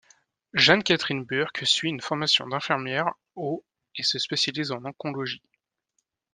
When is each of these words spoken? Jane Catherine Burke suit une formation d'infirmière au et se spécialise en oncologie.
Jane 0.55 0.81
Catherine 0.81 1.25
Burke 1.25 1.61
suit 1.63 1.89
une 1.89 2.01
formation 2.01 2.47
d'infirmière 2.47 3.11
au 3.35 3.63
et 3.95 4.01
se 4.01 4.17
spécialise 4.17 4.71
en 4.71 4.83
oncologie. 4.83 5.43